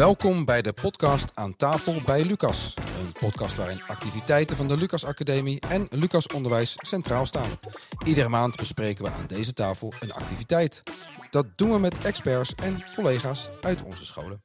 [0.00, 2.74] Welkom bij de podcast Aan tafel bij Lucas.
[2.74, 7.58] Een podcast waarin activiteiten van de Lucas Academie en Lucas Onderwijs centraal staan.
[8.06, 10.82] Iedere maand bespreken we aan deze tafel een activiteit.
[11.30, 14.42] Dat doen we met experts en collega's uit onze scholen.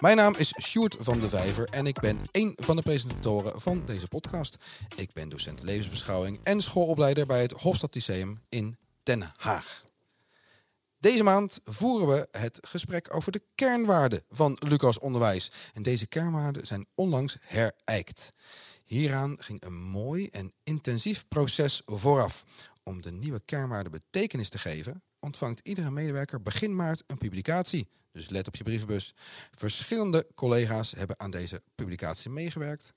[0.00, 3.82] Mijn naam is Sjoerd van de Vijver en ik ben één van de presentatoren van
[3.84, 4.56] deze podcast.
[4.96, 7.96] Ik ben docent levensbeschouwing en schoolopleider bij het Hofstad
[8.48, 9.89] in Den Haag.
[11.00, 15.50] Deze maand voeren we het gesprek over de kernwaarden van Lucas Onderwijs.
[15.72, 18.32] En deze kernwaarden zijn onlangs herijkt.
[18.84, 22.44] Hieraan ging een mooi en intensief proces vooraf.
[22.82, 27.88] Om de nieuwe kernwaarden betekenis te geven, ontvangt iedere medewerker begin maart een publicatie.
[28.12, 29.14] Dus let op je brievenbus.
[29.50, 32.92] Verschillende collega's hebben aan deze publicatie meegewerkt.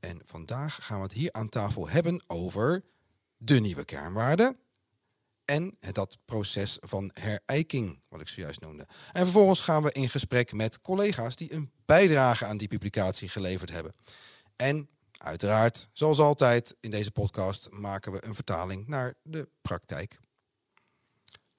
[0.00, 2.84] En vandaag gaan we het hier aan tafel hebben over
[3.36, 4.58] de nieuwe kernwaarden
[5.50, 8.86] en dat proces van herijking, wat ik zojuist noemde.
[9.12, 13.70] En vervolgens gaan we in gesprek met collega's die een bijdrage aan die publicatie geleverd
[13.70, 13.92] hebben.
[14.56, 20.18] En uiteraard, zoals altijd in deze podcast, maken we een vertaling naar de praktijk.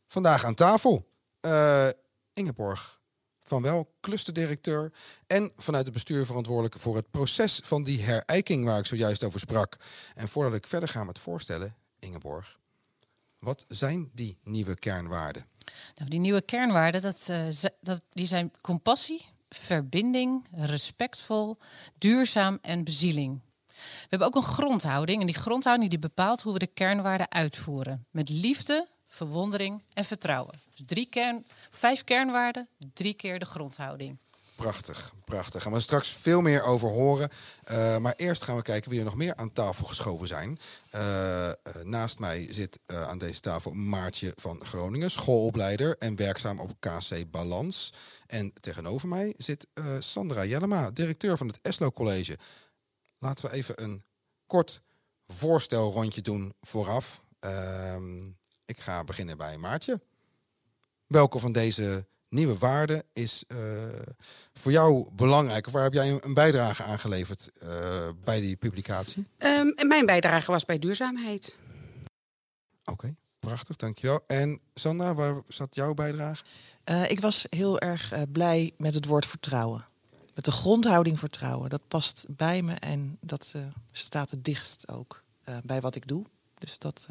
[0.07, 1.09] Vandaag aan tafel
[1.45, 1.88] uh,
[2.33, 3.01] Ingeborg
[3.44, 4.94] van Wel, clusterdirecteur
[5.27, 9.39] en vanuit het bestuur verantwoordelijk voor het proces van die herijking waar ik zojuist over
[9.39, 9.77] sprak.
[10.16, 12.59] En voordat ik verder ga met voorstellen, Ingeborg,
[13.42, 15.45] wat zijn die nieuwe kernwaarden?
[15.95, 17.47] Nou, die nieuwe kernwaarden, dat, uh,
[17.81, 21.58] dat, die zijn compassie, verbinding, respectvol,
[21.97, 23.42] duurzaam en bezieling.
[23.67, 28.06] We hebben ook een grondhouding en die grondhouding die bepaalt hoe we de kernwaarden uitvoeren.
[28.12, 30.56] Met liefde, verwondering en vertrouwen.
[30.75, 34.17] Dus drie kern, vijf kernwaarden, drie keer de grondhouding.
[34.61, 35.61] Prachtig, prachtig.
[35.63, 37.29] Gaan we straks veel meer over horen.
[37.71, 40.57] Uh, maar eerst gaan we kijken wie er nog meer aan tafel geschoven zijn.
[40.95, 46.71] Uh, uh, naast mij zit aan deze tafel Maartje van Groningen, schoolopleider en werkzaam op
[46.79, 47.93] KC Balans.
[48.27, 49.67] En tegenover mij zit
[49.99, 52.37] Sandra Jellema, directeur van het Eslo College.
[53.19, 54.03] Laten we even een
[54.47, 54.81] kort
[55.27, 57.21] voorstelrondje doen vooraf.
[57.39, 58.23] Ehm,
[58.66, 60.01] ik ga beginnen bij Maartje.
[61.07, 63.58] Welke van deze nieuwe waarde is uh,
[64.53, 65.68] voor jou belangrijk?
[65.68, 67.69] Of waar heb jij een bijdrage aan geleverd uh,
[68.24, 69.28] bij die publicatie?
[69.38, 71.56] Um, mijn bijdrage was bij duurzaamheid.
[72.81, 74.24] Oké, okay, prachtig, dankjewel.
[74.28, 76.44] En Sandra, waar zat jouw bijdrage?
[76.86, 79.86] Uh, ik was heel erg blij met het woord vertrouwen.
[80.34, 81.69] Met de grondhouding vertrouwen.
[81.69, 83.53] Dat past bij me en dat
[83.92, 85.24] staat het dichtst ook
[85.63, 86.25] bij wat ik doe.
[86.58, 87.08] Dus dat,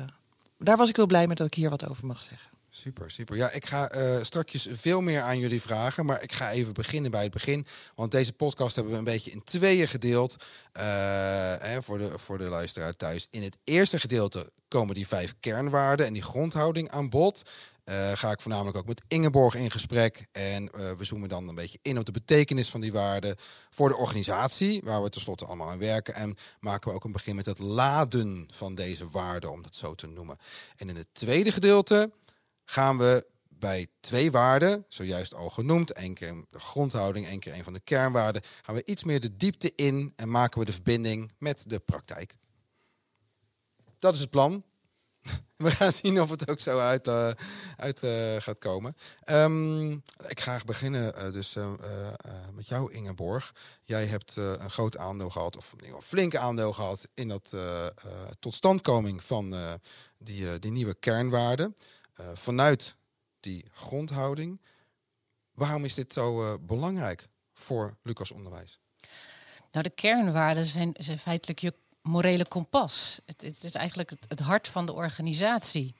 [0.59, 2.51] daar was ik heel blij met dat ik hier wat over mag zeggen.
[2.73, 3.37] Super, super.
[3.37, 7.11] Ja, ik ga uh, straks veel meer aan jullie vragen, maar ik ga even beginnen
[7.11, 7.67] bij het begin.
[7.95, 10.37] Want deze podcast hebben we een beetje in tweeën gedeeld.
[10.73, 13.27] Hè, voor, de, voor de luisteraar thuis.
[13.31, 17.43] In het eerste gedeelte komen die vijf kernwaarden en die grondhouding aan bod.
[17.85, 20.27] Uh, ga ik voornamelijk ook met Ingeborg in gesprek.
[20.33, 23.37] En we zoomen dan een beetje in op de betekenis van die waarden
[23.71, 26.15] voor de organisatie, waar we tenslotte allemaal aan werken.
[26.15, 29.95] En maken we ook een begin met het laden van deze waarden, om dat zo
[29.95, 30.39] te noemen.
[30.77, 32.11] En in het tweede gedeelte
[32.71, 37.65] gaan we bij twee waarden, zojuist al genoemd, één keer de grondhouding, één keer een
[37.65, 41.33] van de kernwaarden, gaan we iets meer de diepte in en maken we de verbinding
[41.39, 42.35] met de praktijk.
[43.99, 44.65] Dat is het plan.
[45.57, 47.31] We gaan zien of het ook zo uit, uh,
[47.77, 48.97] uit uh, gaat komen.
[49.25, 49.93] Um,
[50.27, 51.57] ik ga beginnen uh, dus
[52.53, 53.55] met jou, Ingeborg.
[53.83, 57.55] Jij hebt een groot aandeel gehad, of een flink aandeel gehad, in dat
[58.39, 59.55] totstandkoming van
[60.19, 61.75] die, die nieuwe kernwaarden.
[62.21, 62.97] Uh, vanuit
[63.41, 64.60] die grondhouding.
[65.54, 68.81] Waarom is dit zo uh, belangrijk voor Lucas Onderwijs?
[69.72, 73.21] Nou, de kernwaarden zijn, zijn feitelijk je morele kompas.
[73.26, 75.94] Het, het is eigenlijk het, het, hart van de organisatie.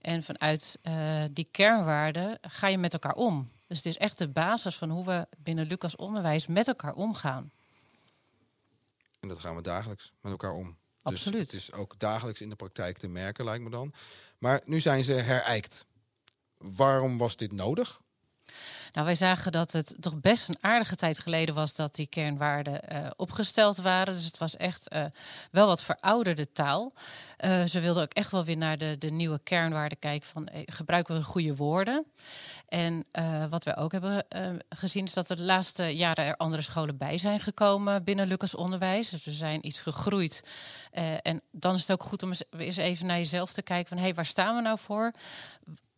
[0.00, 3.50] En vanuit uh, die kernwaarden ga je met elkaar om.
[3.66, 7.50] Dus het is echt de basis van hoe we binnen Lucas Onderwijs met elkaar omgaan.
[9.20, 10.76] En dat gaan we dagelijks met elkaar om.
[11.02, 11.50] Absoluut.
[11.50, 13.92] Dus het is ook dagelijks in de praktijk te merken, lijkt me dan.
[14.38, 15.86] Maar nu zijn ze herijkt.
[16.56, 18.02] Waarom was dit nodig?
[18.92, 22.80] Nou, wij zagen dat het toch best een aardige tijd geleden was dat die kernwaarden
[22.92, 24.14] uh, opgesteld waren.
[24.14, 25.04] Dus het was echt uh,
[25.50, 26.92] wel wat verouderde taal.
[27.44, 31.14] Uh, ze wilden ook echt wel weer naar de, de nieuwe kernwaarden kijken van gebruiken
[31.14, 32.06] we goede woorden.
[32.68, 33.04] En
[33.50, 34.24] wat we ook hebben
[34.68, 38.54] gezien is dat er de laatste jaren er andere scholen bij zijn gekomen binnen Lucas
[38.54, 39.08] Onderwijs.
[39.08, 40.42] Dus we zijn iets gegroeid.
[41.22, 44.04] en dan is het ook goed om eens even naar jezelf te kijken van hé,
[44.04, 45.12] hey, waar staan we nou voor?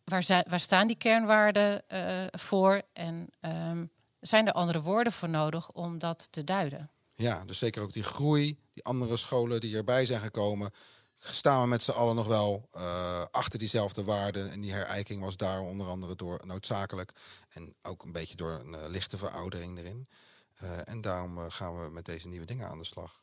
[0.05, 2.81] Waar, waar staan die kernwaarden uh, voor?
[2.93, 6.89] En um, zijn er andere woorden voor nodig om dat te duiden?
[7.15, 10.71] Ja, dus zeker ook die groei, die andere scholen die erbij zijn gekomen.
[11.17, 14.51] staan we met z'n allen nog wel eh, achter diezelfde waarden.
[14.51, 17.11] En die herijking was daar onder andere door noodzakelijk.
[17.49, 20.07] En ook een beetje door een eh, lichte veroudering erin.
[20.55, 23.21] Eh, en daarom eh, gaan we met deze nieuwe dingen aan de slag.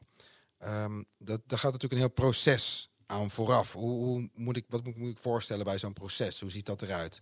[0.59, 3.73] Ehm, dat, gaat natuurlijk een heel proces aan vooraf.
[3.73, 6.41] Hoe, hoe moet ik, wat moet, moet ik voorstellen bij zo'n proces?
[6.41, 7.21] Hoe ziet dat eruit?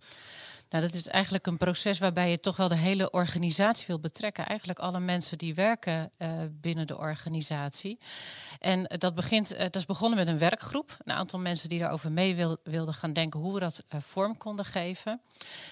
[0.71, 4.45] Nou, dat is eigenlijk een proces waarbij je toch wel de hele organisatie wil betrekken.
[4.45, 7.99] Eigenlijk alle mensen die werken uh, binnen de organisatie.
[8.59, 10.97] En dat, begint, uh, dat is begonnen met een werkgroep.
[11.03, 14.65] Een aantal mensen die daarover mee wil, wilden gaan denken hoe we dat vorm konden
[14.65, 15.21] geven.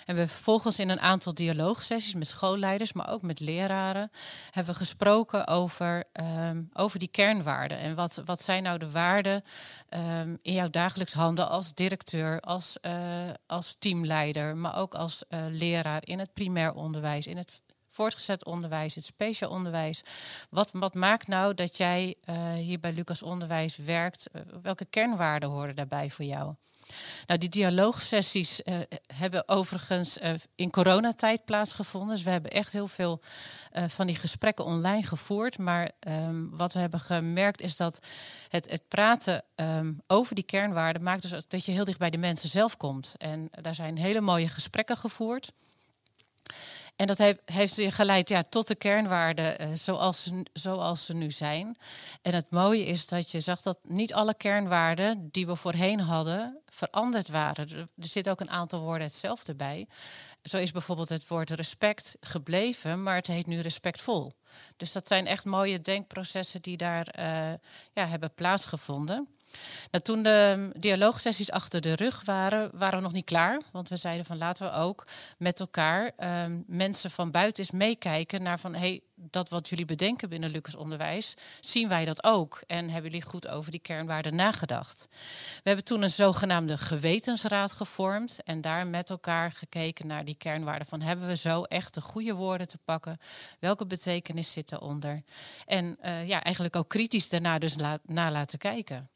[0.06, 4.12] En we vervolgens in een aantal dialoogsessies met schoolleiders, maar ook met leraren,
[4.52, 7.78] hebben we gesproken over, um, over die kernwaarden.
[7.78, 9.44] En wat, wat zijn nou de waarden
[9.90, 12.78] um, in jouw dagelijks handen als directeur, als,
[13.48, 18.96] als teamleider, maar ook als uh, leraar in het primair onderwijs, in het voortgezet onderwijs,
[18.96, 20.02] het speciaal onderwijs.
[20.50, 24.30] Wat, wat maakt nou dat jij uh, hier bij Lucas Onderwijs werkt?
[24.32, 26.54] Uh, welke kernwaarden horen daarbij voor jou?
[27.28, 28.80] Nou, die dialoogsessies uh,
[29.16, 32.16] hebben overigens uh, in coronatijd plaatsgevonden.
[32.16, 33.22] Dus we hebben echt heel veel
[33.74, 35.58] uh, van die gesprekken online gevoerd.
[35.58, 38.00] Maar um, wat we hebben gemerkt is dat
[38.48, 42.18] het, het praten um, over die kernwaarden maakt dus dat je heel dicht bij de
[42.18, 43.14] mensen zelf komt.
[43.18, 45.52] En daar zijn hele mooie gesprekken gevoerd.
[47.00, 51.78] En dat heeft, geleid ja, tot de kernwaarden uh, zoals, ze, zoals ze nu zijn.
[52.22, 56.62] En het mooie is dat je zag dat niet alle kernwaarden die we voorheen hadden
[56.66, 57.70] veranderd waren.
[57.70, 59.88] Er, zit ook een aantal woorden hetzelfde bij.
[60.44, 64.34] Zo is bijvoorbeeld het woord respect gebleven, maar het heet nu respectvol.
[64.78, 67.24] Dus dat zijn echt mooie denkprocessen die daar uh,
[67.94, 69.28] ja, hebben plaatsgevonden.
[69.92, 73.62] Nou, toen de dialoogsessies achter de rug waren, waren we nog niet klaar.
[73.72, 75.08] Want we zeiden van laten we ook
[75.38, 76.12] met elkaar
[76.44, 80.76] um, mensen van buiten eens meekijken naar van hey, dat wat jullie bedenken binnen Lucas
[80.76, 82.62] Onderwijs, zien wij dat ook?
[82.68, 85.08] En hebben jullie goed over die kernwaarden nagedacht?
[85.54, 90.88] We hebben toen een zogenaamde gewetensraad gevormd en daar met elkaar gekeken naar die kernwaarden
[90.88, 93.20] van hebben we zo echt de goede woorden te pakken?
[93.60, 95.24] Welke betekenis zit eronder?
[95.66, 97.76] En uh, ja, eigenlijk ook kritisch daarna dus
[98.06, 99.10] na laten kijken.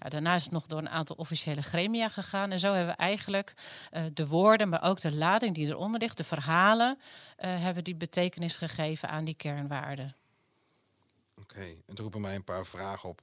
[0.00, 2.50] Nou, daarna is het nog door een aantal officiële gremia gegaan.
[2.50, 3.54] En zo hebben we eigenlijk
[3.92, 7.94] uh, de woorden, maar ook de lading die eronder ligt, de verhalen, uh, hebben die
[7.94, 10.16] betekenis gegeven aan die kernwaarden.
[11.34, 11.82] Oké, okay.
[11.86, 13.20] het roepen mij een paar vragen op.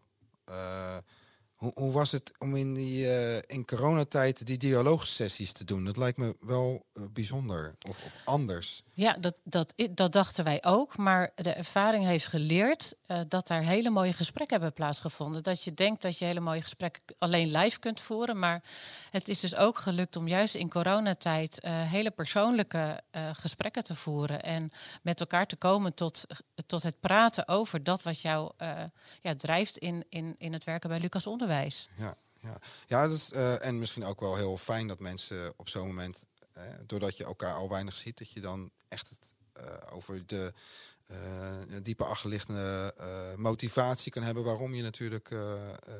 [0.49, 0.97] Uh,
[1.55, 3.07] hoe, hoe, was het om in, die,
[3.47, 5.85] in coronatijd die dialoogsessies te doen?
[5.85, 8.83] Dat lijkt me wel bijzonder of, of, anders.
[8.97, 10.97] Ja, dat, dat, dat dachten wij ook.
[10.97, 15.43] Maar de ervaring heeft geleerd uh, dat daar hele mooie gesprekken hebben plaatsgevonden.
[15.43, 18.39] Dat je denkt dat je hele mooie gesprekken alleen live kunt voeren.
[18.39, 18.63] Maar
[19.11, 23.01] het is dus ook gelukt om juist in coronatijd hele persoonlijke
[23.33, 24.43] gesprekken te voeren.
[24.43, 24.71] En
[25.01, 26.23] met elkaar te komen tot,
[26.65, 28.51] tot het praten over dat wat jou
[29.21, 31.89] ja, drijft in, in, in het werken bij Lucas Onderwijs.
[31.97, 32.57] Ja, ja.
[32.87, 36.25] ja dat en misschien ook wel heel fijn dat mensen op zo'n moment,
[36.85, 40.53] doordat je elkaar al weinig ziet, dat je dan echt het, uh, over de
[41.81, 42.93] diepe achterliggende
[43.37, 45.35] motivatie kan hebben waarom je natuurlijk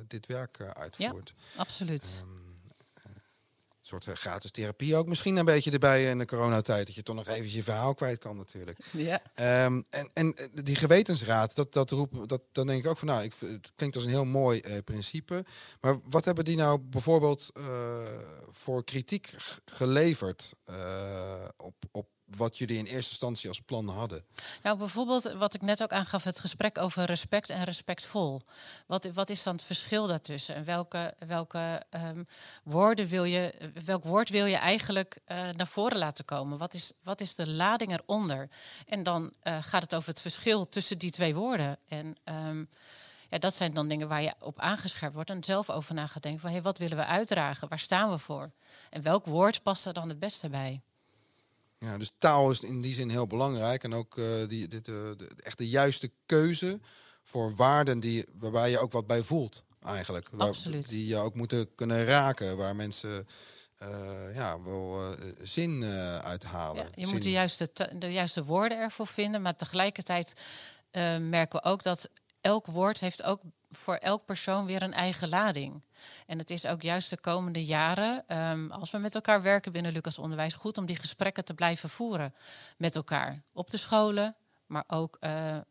[0.08, 1.34] dit werk uitvoert.
[1.38, 2.24] Ja, absoluut.
[2.24, 2.47] Um,
[3.88, 6.86] soort gratis therapie ook misschien een beetje erbij in de coronatijd.
[6.86, 8.80] Dat je toch nog even je verhaal kwijt kan natuurlijk.
[8.92, 9.22] Ja.
[9.66, 13.24] Um, en, en die gewetensraad, dat, dat roept, dat, dan denk ik ook van nou,
[13.24, 15.46] ik, het klinkt als een heel mooi uh, principe.
[15.82, 17.98] Maar wat hebben die nou bijvoorbeeld uh,
[18.52, 19.34] voor kritiek
[19.66, 24.26] geleverd uh, op, op wat jullie in eerste instantie als plan hadden?
[24.64, 28.42] Nou, bijvoorbeeld wat ik net ook aangaf, het gesprek over respect en respectvol.
[28.86, 30.56] Wat, wat is dan het verschil daartussen?
[30.56, 32.28] En welke, welke um,
[32.64, 36.58] woorden wil je, welk woord wil je eigenlijk uh, naar voren laten komen?
[36.58, 38.50] Wat is, wat is de lading eronder?
[38.86, 41.78] En dan uh, gaat het over het verschil tussen die twee woorden.
[41.88, 42.70] En um,
[43.30, 46.24] ja, dat zijn dan dingen waar je op aangescherpt wordt en zelf over na gaat
[46.24, 47.68] denken van wat willen we uitdragen?
[47.68, 48.52] Waar staan we voor?
[48.90, 50.82] En welk woord past er dan het beste bij?
[51.80, 53.84] Ja, dus taal is in die zin heel belangrijk.
[53.84, 56.80] En ook uh, die, de, de, de, echt de juiste keuze
[57.24, 60.30] voor waarden die, waarbij je ook wat bij voelt, eigenlijk.
[60.32, 60.56] Waar.
[60.88, 63.28] Die je ook moeten kunnen raken, waar mensen
[63.82, 65.10] uh, ja, wel uh,
[65.42, 65.84] zin
[66.24, 66.84] uithalen.
[66.84, 67.14] Ja, je zin.
[67.14, 67.70] moet de juiste,
[68.00, 70.34] de juiste woorden ervoor vinden, maar tegelijkertijd
[71.20, 72.10] merken we ook dat
[72.42, 73.42] elk woord heeft ook
[73.78, 75.82] voor elk persoon weer een eigen lading.
[76.26, 79.92] En het is ook juist de komende jaren, um, als we met elkaar werken binnen
[79.92, 82.34] Lucas Onderwijs, goed om die gesprekken te blijven voeren
[82.78, 83.42] met elkaar.
[83.54, 85.18] Op de scholen, maar ook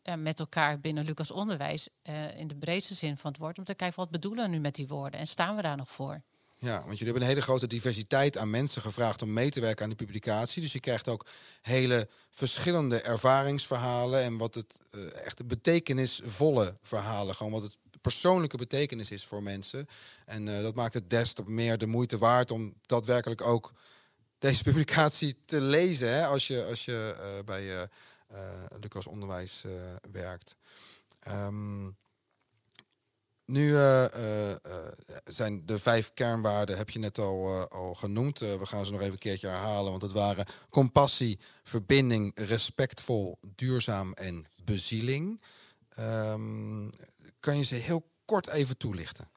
[0.03, 3.59] ja, met elkaar binnen Lucas Onderwijs uh, in de breedste zin van het woord.
[3.59, 5.91] Om te kijken wat bedoelen we nu met die woorden en staan we daar nog
[5.91, 6.23] voor?
[6.59, 9.85] Ja, want jullie hebben een hele grote diversiteit aan mensen gevraagd om mee te werken
[9.85, 10.63] aan de publicatie.
[10.63, 11.27] Dus je krijgt ook
[11.63, 17.77] hele verschillende ervaringsverhalen en wat het uh, echt betekenisvolle verhalen, gewoon wat het
[18.11, 19.89] persoonlijke betekenis is voor mensen.
[20.25, 23.73] En dat maakt het des te meer de moeite waard om daadwerkelijk ook
[24.39, 26.09] deze publicatie te lezen.
[26.09, 27.89] Hè, als je, als je bij
[28.81, 29.65] Lucas Onderwijs
[30.13, 30.57] werkt.
[31.29, 31.97] Um,
[33.47, 34.55] nu uh, uh,
[35.25, 38.39] zijn de vijf kernwaarden, heb je net al, al genoemd.
[38.39, 44.13] we gaan ze nog even een keertje herhalen, want het waren compassie, verbinding, respectvol, duurzaam
[44.13, 45.41] en bezieling.
[45.99, 46.91] Um,
[47.47, 49.29] kan je ze heel kort even toelichten?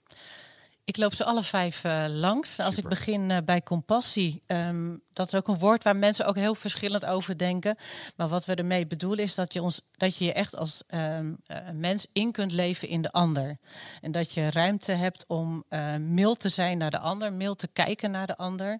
[0.83, 2.59] Ik loop ze alle vijf uh, langs.
[2.59, 6.35] Als ik begin uh, bij compassie, um, dat is ook een woord waar mensen ook
[6.35, 7.77] heel verschillend over denken.
[8.15, 11.37] Maar wat we ermee bedoelen is dat je, ons, dat je je echt als um,
[11.47, 13.57] uh, mens in kunt leven in de ander.
[14.01, 15.63] En dat je ruimte hebt om
[15.99, 18.79] mild te zijn naar de ander, mild te kijken naar de ander.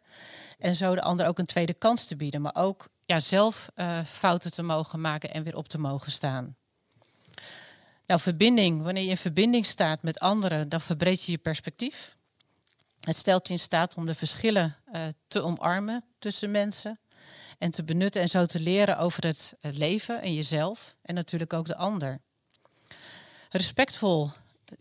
[0.60, 2.42] En zo de ander ook een tweede kans te bieden.
[2.42, 3.70] Maar ook ja, zelf
[4.06, 6.58] fouten te mogen maken en weer op te mogen staan.
[8.10, 8.82] Nou, verbinding.
[8.82, 12.16] Wanneer je in verbinding staat met anderen, dan verbreed je je perspectief.
[13.00, 17.00] Het stelt je in staat om de verschillen uh, te omarmen tussen mensen.
[17.58, 20.96] En te benutten en zo te leren over het leven en jezelf.
[21.02, 22.20] En natuurlijk ook de ander.
[23.50, 24.30] Respectvol.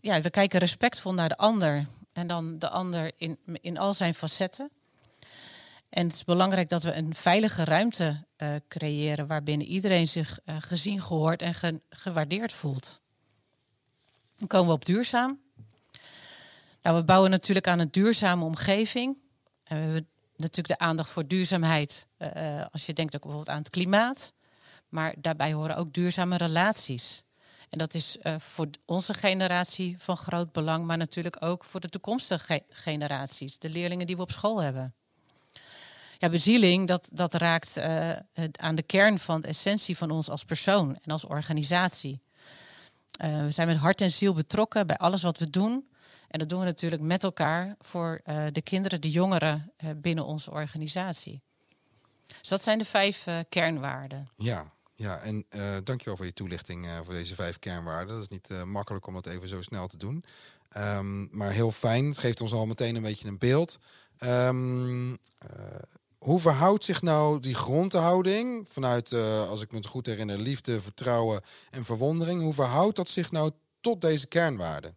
[0.01, 1.85] Ja, we kijken respectvol naar de ander.
[2.13, 4.69] En dan de ander in, in al zijn facetten.
[5.89, 11.01] En het is belangrijk dat we een veilige ruimte uh, creëren waarbinnen iedereen zich gezien,
[11.01, 13.01] gehoord en ge gewaardeerd voelt.
[14.39, 15.39] Dan komen we op duurzaam.
[16.81, 19.17] Nou, we bouwen natuurlijk aan een duurzame omgeving.
[19.63, 22.07] En we hebben natuurlijk de aandacht voor duurzaamheid.
[22.17, 24.33] Uh, als je denkt ook bijvoorbeeld aan het klimaat.
[24.89, 27.23] Maar daarbij horen ook duurzame relaties.
[27.69, 31.89] En dat is uh, voor onze generatie van groot belang, maar natuurlijk ook voor de
[31.89, 34.93] toekomstige ge generaties, de leerlingen die we op school hebben.
[36.17, 37.79] Ja, bezieling, dat, dat raakt
[38.51, 42.21] aan de kern van de essentie van ons als persoon en als organisatie.
[43.23, 45.89] Uh, we zijn met hart en ziel betrokken bij alles wat we doen.
[46.27, 50.25] En dat doen we natuurlijk met elkaar voor uh, de kinderen, de jongeren uh, binnen
[50.25, 51.41] onze organisatie.
[52.39, 54.29] Dus dat zijn de vijf kernwaarden.
[54.37, 55.45] Ja, ja en
[55.83, 58.13] dankjewel voor je toelichting voor deze vijf kernwaarden.
[58.13, 60.23] Dat is niet makkelijk om dat even zo snel te doen.
[60.77, 62.05] Um, maar heel fijn.
[62.05, 63.79] Het geeft ons al meteen een beetje een beeld.
[64.19, 65.17] Um,
[66.19, 70.81] hoe verhoudt zich nou die grondhouding vanuit, uh, als ik me het goed herinner, liefde,
[70.81, 72.41] vertrouwen en verwondering?
[72.41, 74.95] Hoe verhoudt dat zich nou tot deze kernwaarden?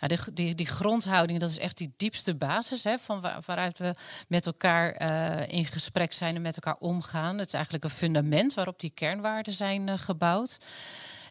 [0.00, 3.78] Nou, die, die, die, grondhouding, dat is echt die diepste basis hè, van waar, waaruit
[3.78, 3.94] we
[4.28, 7.38] met elkaar uh, in gesprek zijn en met elkaar omgaan.
[7.38, 10.56] Het is eigenlijk een fundament waarop die kernwaarden zijn uh, gebouwd.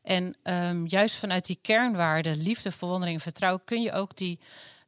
[0.03, 4.39] En um, juist vanuit die kernwaarden, liefde, verwondering en vertrouwen, kun je ook die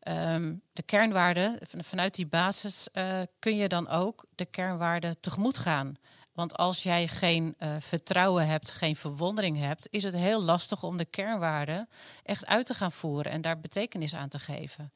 [0.07, 5.95] Um, de kernwaarden, vanuit die basis uh, kun je dan ook de kernwaarden tegemoet gaan.
[6.33, 10.97] Want als jij geen uh, vertrouwen hebt, geen verwondering hebt, is het heel lastig om
[10.97, 11.89] de kernwaarden
[12.23, 14.93] echt uit te gaan voeren en daar betekenis aan te geven.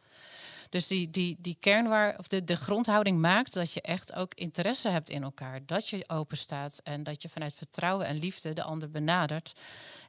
[0.69, 4.89] Dus die, die, die kernwaar, of de, de grondhouding maakt dat je echt ook interesse
[4.89, 5.65] hebt in elkaar.
[5.65, 9.53] Dat je open staat en dat je vanuit vertrouwen en liefde de ander benadert.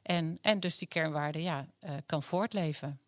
[0.03, 2.99] En, en dus die kernwaarden ja, uh, kan voortleven.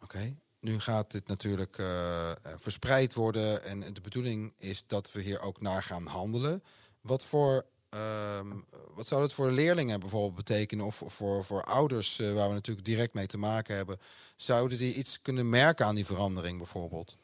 [0.00, 5.40] Oké, nu gaat dit natuurlijk uh, verspreid worden en de bedoeling is dat we hier
[5.40, 6.62] ook naar gaan handelen.
[7.00, 8.50] Wat voor uh,
[8.94, 12.86] wat zou dat voor leerlingen bijvoorbeeld betekenen of voor, voor ouders uh, waar we natuurlijk
[12.86, 13.98] direct mee te maken hebben?
[14.36, 17.16] Zouden die iets kunnen merken aan die verandering bijvoorbeeld?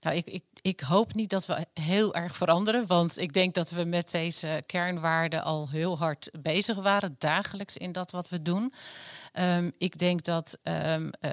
[0.00, 3.70] Nou, ik, ik, ik hoop niet dat we heel erg veranderen, want ik denk dat
[3.70, 8.72] we met deze kernwaarden al heel hard bezig waren, dagelijks in dat wat we doen.
[9.38, 11.30] Um, ik denk dat um, uh,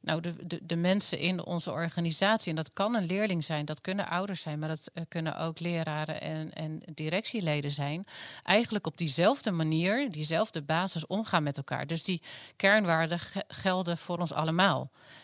[0.00, 3.80] nou de, de, de, mensen in onze organisatie, en dat kan een leerling zijn, dat
[3.80, 8.06] kunnen ouders zijn, maar dat uh, kunnen ook leraren en, en directieleden zijn,
[8.42, 11.86] eigenlijk op diezelfde manier, diezelfde basis omgaan met elkaar.
[11.86, 12.22] Dus die
[12.56, 14.67] kernwaarden gelden voor ons allemaal.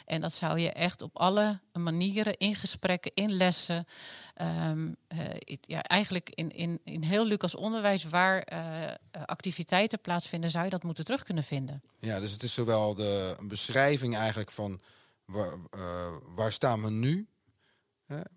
[0.04, 3.86] En dat zou je echt op alle manieren, in gesprekken, in lessen,
[4.68, 5.20] um, uh,
[5.60, 8.60] ja, eigenlijk in, in, in heel Lucas onderwijs waar uh,
[9.26, 11.82] activiteiten plaatsvinden, zou je dat moeten terug kunnen vinden.
[11.98, 14.80] Ja, dus het is zowel de beschrijving eigenlijk van
[15.24, 15.56] waar,
[16.34, 17.28] waar staan we nu,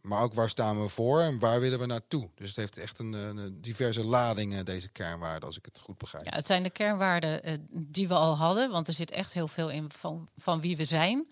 [0.01, 2.29] maar ook waar staan we voor en waar willen we naartoe.
[2.35, 6.25] Dus het heeft echt een, een diverse ladingen, deze kernwaarden, als ik het goed begrijp.
[6.25, 9.69] Ja, het zijn de kernwaarden die we al hadden, want er zit echt heel veel
[9.69, 11.27] in van, van wie we zijn.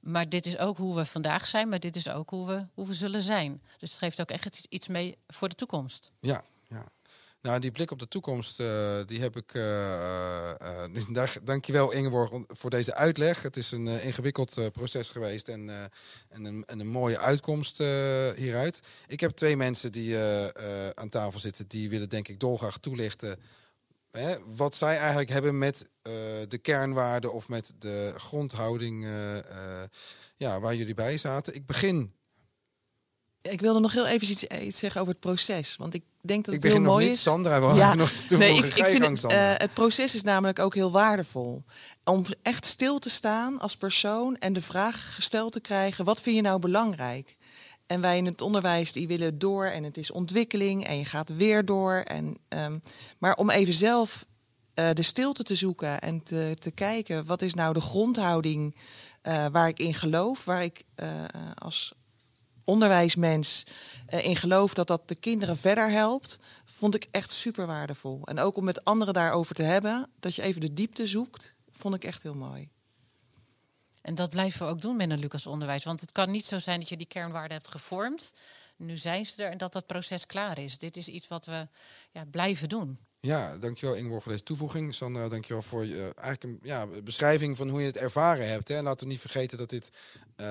[0.00, 2.86] Maar dit is ook hoe we vandaag zijn, maar dit is ook hoe we, hoe
[2.86, 3.62] we zullen zijn.
[3.78, 6.10] Dus het geeft ook echt iets mee voor de toekomst.
[6.20, 6.84] Ja, ja.
[7.42, 9.54] Nou, die blik op de toekomst, uh, die heb ik.
[9.62, 10.54] Uh,
[11.12, 13.42] uh, dankjewel Ingeborg voor deze uitleg.
[13.42, 15.70] Het is een ingewikkeld proces geweest en,
[16.28, 17.78] en, een, en, een, mooie uitkomst
[18.36, 18.80] hieruit.
[19.06, 20.16] Ik heb twee mensen die
[20.94, 23.38] aan tafel zitten, die willen denk ik dolgraag toelichten
[24.12, 26.12] hè, wat zij eigenlijk hebben met eh,
[26.48, 29.88] de kernwaarden of met de grondhouding eh, eh,
[30.36, 31.54] ja, waar jullie bij zaten.
[31.54, 32.12] Ik begin,
[33.42, 35.76] Ik wilde nog heel even iets, iets zeggen over het proces.
[35.76, 37.14] Want ik denk dat ik het heel begin nog mooi niet.
[37.14, 37.22] is.
[37.22, 38.26] Sandra wil Ja, nog iets.
[38.26, 41.64] Nee, ik, ik vind het, eh, het proces is namelijk ook heel waardevol.
[42.04, 46.36] Om echt stil te staan als persoon en de vraag gesteld te krijgen: wat vind
[46.36, 47.36] je nou belangrijk?
[47.86, 51.36] En wij in het onderwijs die willen door en het is ontwikkeling en je gaat
[51.36, 51.94] weer door.
[51.94, 52.78] En, ehm,
[53.18, 54.24] maar om even zelf
[54.74, 58.76] eh, de stilte te zoeken en te, te kijken wat is nou de grondhouding
[59.22, 60.84] eh, waar ik in geloof, waar ik
[61.54, 61.92] als
[62.64, 63.62] onderwijsmens
[64.06, 68.20] eh, in geloof dat dat de kinderen verder helpt, vond ik echt super waardevol.
[68.24, 71.94] En ook om met anderen daarover te hebben, dat je even de diepte zoekt, vond
[71.94, 72.70] ik echt heel mooi.
[74.02, 75.84] En dat blijven we ook doen binnen Lucas Onderwijs.
[75.84, 78.32] Want het kan niet zo zijn dat je die kernwaarden hebt gevormd.
[78.76, 80.78] Nu zijn ze er en dat dat proces klaar is.
[80.78, 81.68] Dit is iets wat we
[82.10, 82.98] ja, blijven doen.
[83.26, 84.94] Ja, dankjewel Ingeborg voor deze toevoeging.
[84.94, 88.68] Sandra, dankjewel voor je, eh, eigenlijk een ja, beschrijving van hoe je het ervaren hebt.
[88.68, 88.76] Hè.
[88.76, 89.90] En laten we niet vergeten dat dit...
[90.36, 90.46] eh,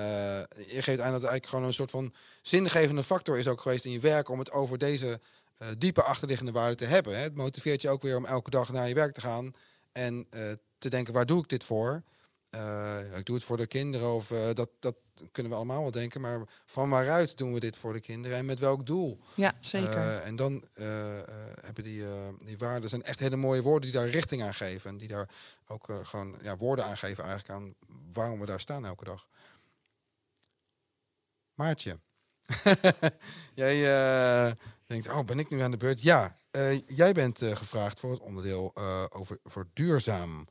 [0.66, 3.84] je geeft aan dat het eigenlijk gewoon een soort van zingevende factor is ook geweest
[3.84, 4.28] in je werk...
[4.28, 5.20] om het over deze
[5.56, 7.16] eh, diepe achterliggende waarden te hebben.
[7.16, 7.22] Hè.
[7.22, 9.54] Het motiveert je ook weer om elke dag naar je werk te gaan...
[9.92, 10.26] en
[10.78, 12.02] te denken, waar doe ik dit voor?
[13.16, 14.94] Ik doe het voor de kinderen of dat, dat
[15.32, 16.20] kunnen we allemaal wel denken.
[16.20, 19.20] Maar van waaruit doen we dit voor de kinderen en met welk doel?
[19.34, 19.96] Ja, zeker.
[19.96, 21.26] Eh, en dan eh, eh,
[21.60, 22.04] hebben die,
[22.44, 24.90] die waarden zijn echt hele mooie woorden die daar richting aan geven.
[24.90, 25.28] En die daar
[25.66, 27.74] ook gewoon ja, woorden aan geven eigenlijk aan
[28.12, 29.28] waarom we daar staan elke dag.
[31.54, 31.98] Maartje.
[33.54, 33.74] jij
[34.86, 36.02] denkt, oh, ben ik nu aan de beurt?
[36.02, 36.36] Ja,
[36.86, 38.72] jij bent gevraagd voor het onderdeel
[39.10, 40.46] over voor duurzaam.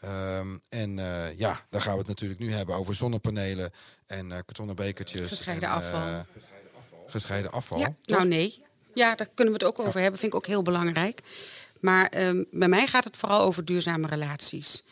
[0.00, 3.72] Ehm, en eh, ja, daar gaan we het natuurlijk nu hebben over zonnepanelen
[4.06, 5.28] en eh kartonnen bekertjes.
[5.28, 6.00] Gescheiden en, afval.
[6.00, 6.20] eh,
[7.06, 7.78] gescheiden afval.
[7.78, 8.62] Ja, nou nee.
[8.94, 10.20] Ja, daar kunnen we het ook over hebben.
[10.20, 11.20] Vind ik ook heel belangrijk.
[11.80, 14.84] Maar ehm, bij mij gaat het vooral over duurzame relaties.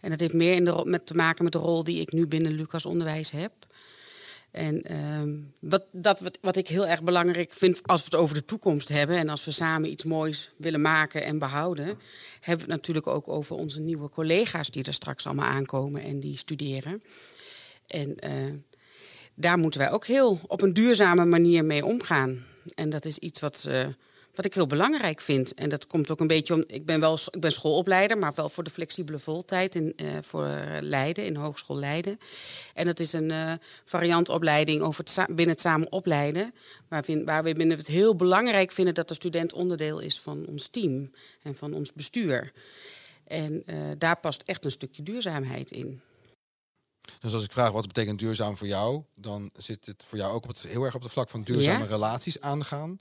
[0.00, 2.26] En dat heeft meer in de, met te maken met de rol die ik nu
[2.26, 3.52] binnen Lucas Onderwijs heb.
[4.56, 8.44] En ehm, wat, dat, wat, ik heel erg belangrijk vind als we het over de
[8.44, 9.16] toekomst hebben...
[9.16, 11.86] en als we samen iets moois willen maken en behouden...
[12.40, 14.70] hebben we het natuurlijk ook over onze nieuwe collega's...
[14.70, 17.02] die er straks allemaal aankomen en die studeren.
[17.86, 18.32] En eh,
[19.34, 22.44] daar moeten wij ook heel op een duurzame manier mee omgaan.
[22.74, 23.86] En dat is iets wat, eh,
[24.36, 25.54] wat ik heel belangrijk vind.
[25.54, 26.64] En dat komt ook een beetje om.
[26.66, 30.48] Ik ben wel ik ben schoolopleider, maar wel voor de flexibele voltijd in, eh, voor
[30.80, 32.18] Leiden, in Hogeschool Leiden.
[32.74, 33.52] En dat is een eh,
[33.84, 36.54] variantopleiding over het binnen het samen opleiden.
[36.88, 41.10] Waar, we, binnen het heel belangrijk vinden dat de student onderdeel is van ons team
[41.42, 42.52] en van ons bestuur.
[43.26, 46.00] En eh, daar past echt een stukje duurzaamheid in.
[47.26, 50.42] Dus als ik vraag wat betekent duurzaam voor jou, dan zit het voor jou ook
[50.42, 51.90] op het, heel erg op het vlak van duurzame Ja.
[51.90, 52.98] relaties aangaan.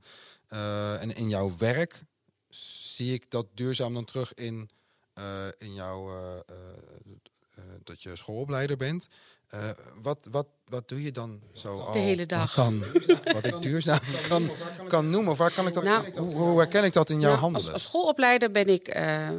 [0.47, 2.03] Eh, en in jouw werk
[2.95, 4.69] zie ik dat duurzaam dan terug in,
[5.13, 5.23] eh,
[5.57, 6.55] in jouw eh,
[7.83, 9.07] dat je schoolopleider bent.
[9.47, 9.69] Eh,
[10.01, 11.93] wat, wat, wat doe je dan zo al?
[11.93, 12.55] hele dag.
[12.55, 12.83] Wat, dan,
[13.33, 14.51] wat ik duurzaam kan,
[14.87, 15.31] kan noemen?
[15.31, 15.83] Of waar kan ik dat?
[15.83, 17.73] Nou, hoe, hoe herken ik dat in jouw Nou, handelen?
[17.73, 19.29] Als, als schoolopleider ben ik, eh,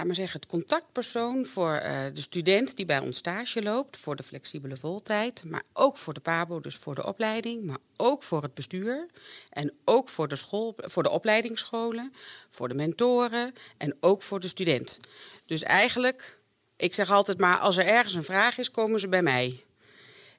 [0.00, 4.16] laat maar zeggen, het contactpersoon voor eh, de student die bij ons stage loopt, voor
[4.16, 8.42] de flexibele voltijd, maar ook voor de PABO, dus voor de opleiding, maar ook voor
[8.42, 9.06] het bestuur
[9.50, 12.12] en ook voor de, school, voor de opleidingsscholen,
[12.50, 15.00] voor de mentoren en ook voor de student.
[15.46, 16.40] Dus eigenlijk,
[16.76, 19.64] ik zeg altijd maar, als er ergens een vraag is, komen ze bij mij.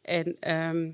[0.02, 0.92] En ehm,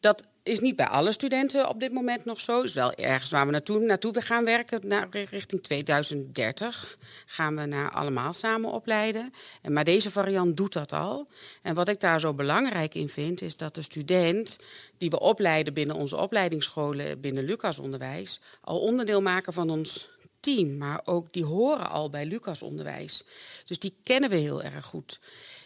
[0.00, 2.62] dat is niet bij alle studenten op dit moment nog zo.
[2.62, 4.80] Is wel ergens waar we naartoe, naartoe gaan werken.
[4.88, 9.32] Naar, richting 2030 gaan we naar allemaal samen opleiden.
[9.62, 11.28] En, maar deze variant doet dat al.
[11.62, 14.58] En wat ik daar zo belangrijk in vind, is dat de student
[14.98, 20.08] die we opleiden binnen onze opleidingsscholen, binnen Lucas Onderwijs, al onderdeel maken van ons
[20.40, 20.76] team.
[20.76, 23.24] Maar ook die horen al bij Lucas Onderwijs.
[23.64, 25.18] Dus die kennen we heel erg goed.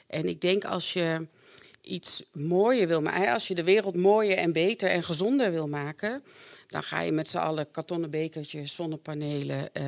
[0.07, 1.27] En ik denk als je
[1.83, 6.23] iets mooier wil maken, als je de wereld mooier en beter en gezonder wil maken,
[6.69, 9.75] dan ga je met z'n allen kartonnen bekertjes, zonnepanelen.
[9.75, 9.85] eh,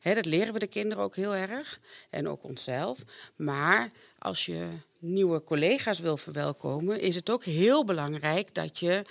[0.00, 2.98] hè, dat leren we de kinderen ook heel erg en ook onszelf.
[3.36, 4.66] Maar als je
[4.98, 9.02] nieuwe collega's wil verwelkomen, is het ook heel belangrijk dat je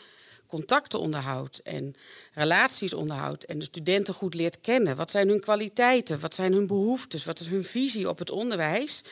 [0.47, 1.95] contacten onderhoudt en
[2.33, 4.95] relaties onderhoudt en de studenten goed leert kennen.
[4.95, 6.19] Wat zijn hun kwaliteiten?
[6.19, 7.25] Wat zijn hun behoeftes?
[7.25, 9.03] Wat is hun visie op het onderwijs?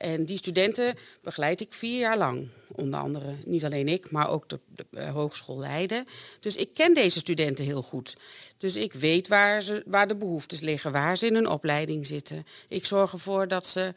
[0.00, 2.48] En die studenten begeleid ik vier jaar lang.
[2.68, 4.58] Onder andere niet alleen ik, maar ook de,
[4.90, 6.06] eh, Hogeschool Leiden.
[6.40, 8.16] Dus ik ken deze studenten heel goed.
[8.56, 12.46] Dus ik weet waar, ze, waar de behoeftes liggen, waar ze in hun opleiding zitten.
[12.68, 13.92] Ik zorg ervoor dat ze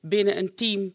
[0.00, 0.94] binnen een team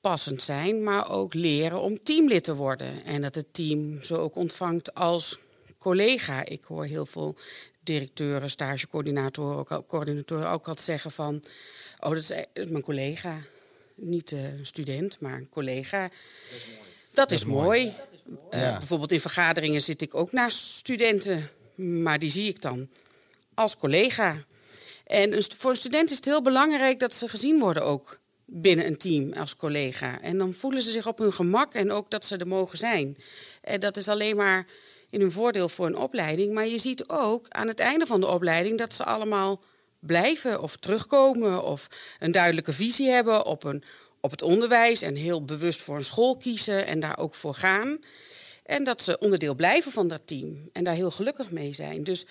[0.00, 3.04] passend zijn, maar ook leren om teamlid te worden.
[3.04, 5.38] En dat het team ze ook ontvangt als
[5.78, 6.44] collega.
[6.44, 7.36] Ik hoor heel veel
[7.82, 11.42] directeuren, stagecoördinatoren, coördinatoren ook altijd zeggen van...
[11.98, 13.42] oh, dat is, e- dat is mijn collega.
[14.00, 16.10] Niet eh, een student, maar een collega.
[17.12, 17.92] Dat is mooi.
[18.50, 18.78] Eh, Ja.
[18.78, 21.50] Bijvoorbeeld in vergaderingen zit ik ook naast studenten.
[21.74, 22.88] Maar die zie ik dan
[23.54, 24.44] als collega.
[25.04, 28.96] En voor een student is het heel belangrijk dat ze gezien worden ook binnen een
[28.98, 30.20] team als collega.
[30.20, 33.16] En dan voelen ze zich op hun gemak en ook dat ze er mogen zijn.
[33.60, 34.66] En dat is alleen maar
[35.10, 36.54] in hun voordeel voor een opleiding.
[36.54, 39.60] Maar je ziet ook aan het einde van de opleiding dat ze allemaal
[40.00, 43.84] blijven of terugkomen of een duidelijke visie hebben op, een,
[44.20, 47.98] op het onderwijs en heel bewust voor een school kiezen en daar ook voor gaan.
[48.64, 52.04] En dat ze onderdeel blijven van dat team en daar heel gelukkig mee zijn.
[52.04, 52.26] Dus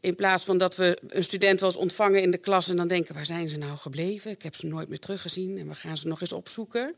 [0.00, 2.88] in plaats van dat we een student wel eens ontvangen in de klas en dan
[2.88, 4.30] denken: waar zijn ze nou gebleven?
[4.30, 6.94] Ik heb ze nooit meer teruggezien en we gaan ze nog eens opzoeken.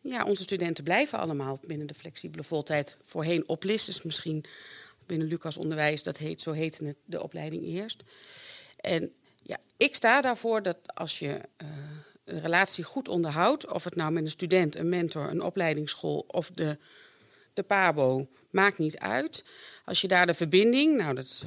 [0.00, 2.96] Ja, onze studenten blijven allemaal binnen de flexibele voltijd.
[3.04, 4.44] Voorheen oplis is misschien
[5.06, 8.02] binnen Lucas Onderwijs, dat heet, zo heette het de opleiding eerst.
[8.80, 9.12] En
[9.48, 11.68] ja, ik sta daarvoor dat als je eh,
[12.24, 16.50] een relatie goed onderhoudt, of het nou met een student, een mentor, een opleidingsschool of
[16.54, 16.78] de,
[17.52, 19.44] de PABO, maakt niet uit.
[19.84, 21.44] Als je daar de verbinding, nou dat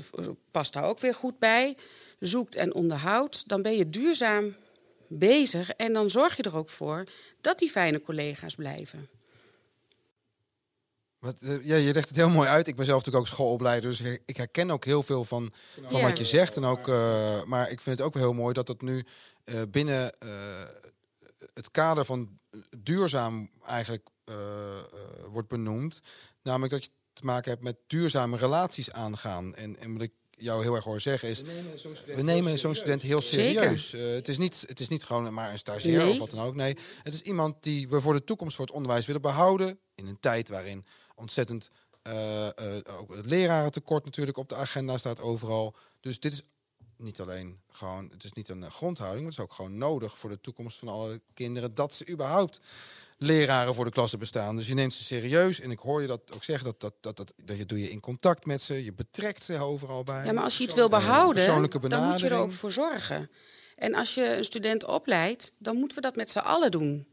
[0.52, 1.76] past daar ook weer goed bij,
[2.20, 4.56] zoekt en onderhoudt, dan ben je duurzaam
[5.08, 7.04] bezig en dan zorg je er ook voor
[7.42, 9.10] dat die fijne collega's blijven.
[11.22, 12.68] Wat, eh, ja, je legt het heel mooi uit.
[12.68, 15.54] Ik ben zelf natuurlijk ook schoolopleider, dus ik- herken ook heel veel van,
[15.88, 16.08] van Ja.
[16.08, 16.56] wat je zegt.
[16.56, 19.06] En ook, eh, maar ik vind het ook wel heel mooi dat dat nu
[19.44, 20.30] eh, binnen eh,
[21.54, 22.40] het kader van
[22.78, 24.84] duurzaam eigenlijk eh, eh,
[25.30, 26.00] wordt benoemd.
[26.44, 29.56] Namelijk dat je te maken hebt met duurzame relaties aangaan.
[29.56, 31.42] En, en wat ik jou heel erg hoor zeggen is,
[32.06, 33.94] we nemen zo'n student heel serieus.
[33.94, 36.12] Eh, het, is niet, het is niet gewoon maar een stagiair Nee.
[36.12, 36.56] of wat dan ook.
[36.56, 39.80] Nee, het is iemand die we voor de toekomst voor het onderwijs willen behouden.
[39.96, 41.70] In een tijd waarin ontzettend
[42.02, 42.48] eh,
[43.00, 45.76] ook het lerarentekort natuurlijk op de agenda staat overal.
[46.00, 46.42] Dus dit is
[46.98, 50.18] niet alleen gewoon, het is niet een eh, grondhouding, maar het is ook gewoon nodig
[50.18, 52.60] voor de toekomst van alle kinderen dat ze überhaupt
[53.18, 54.56] leraren voor de klasse bestaan.
[54.56, 57.18] Dus je neemt ze serieus en ik hoor je dat ook zeggen dat dat, dat,
[57.18, 60.26] dat, dat je doe je in contact met ze, je betrekt ze overal bij.
[60.26, 61.46] Ja, maar als je iets wil Eh, behouden,
[61.90, 63.30] dan moet je er ook voor zorgen.
[63.76, 67.08] En als je een student opleidt, dan moeten we dat met z'n allen doen.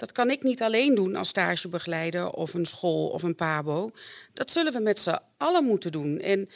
[0.00, 3.90] Dat kan ik niet alleen doen als stagebegeleider of een school of een pabo.
[4.32, 6.20] Dat zullen we met z'n allen moeten doen.
[6.20, 6.48] En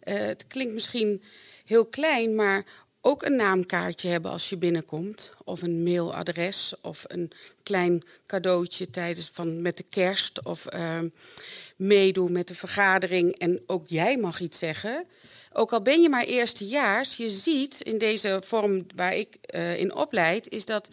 [0.00, 1.22] eh, het klinkt misschien
[1.64, 2.64] heel klein, maar
[3.00, 5.32] ook een naamkaartje hebben als je binnenkomt.
[5.44, 7.30] Of een mailadres of een
[7.62, 10.42] klein cadeautje tijdens van, met de kerst.
[10.42, 10.98] Of eh,
[11.76, 13.38] meedoen met de vergadering.
[13.38, 15.06] En ook jij mag iets zeggen.
[15.52, 19.94] Ook al ben je maar eerstejaars, je ziet in deze vorm waar ik eh, in
[19.94, 20.88] opleid, is dat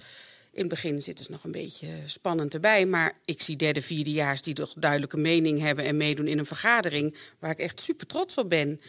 [0.59, 2.85] in het begin zit het nog een beetje spannend erbij.
[2.85, 7.15] Maar ik zie derde, vierdejaars die toch duidelijke mening hebben en meedoen in een vergadering,
[7.39, 8.81] waar ik echt super trots op ben.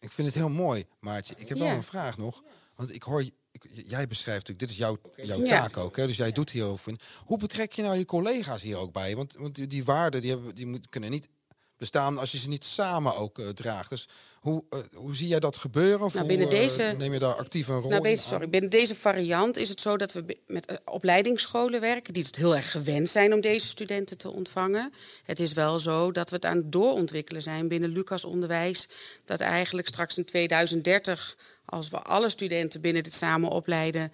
[0.00, 1.34] Ik vind het heel mooi, Maartje.
[1.38, 2.42] Ik heb wel een vraag nog.
[2.76, 5.60] Want ik hoor, ik, jij beschrijft natuurlijk, dit is jouw, jouw Ja.
[5.60, 5.96] taak ook.
[5.96, 6.06] Hè?
[6.06, 7.00] Dus jij doet hierover.
[7.24, 9.16] Hoe betrek je nou je collega's hier ook bij?
[9.16, 11.28] Want, want die, die waarden die hebben, die moet, kunnen niet
[11.78, 13.90] bestaan als je ze niet samen ook eh, draagt.
[13.90, 14.08] Dus
[14.40, 16.06] hoe, eh, hoe zie jij dat gebeuren?
[16.06, 18.22] Of Nou, binnen eh, deze- neem je daar actief een rol Nou, in aan?
[18.22, 22.56] sorry, binnen deze variant is het zo dat we met opleidingsscholen werken, die het heel
[22.56, 24.92] erg gewend zijn om deze studenten te ontvangen.
[25.24, 28.88] Het is wel zo dat we het aan het doorontwikkelen zijn binnen Lucas Onderwijs.
[29.24, 34.12] Dat eigenlijk straks in 2030, als we alle studenten binnen dit samen opleiden,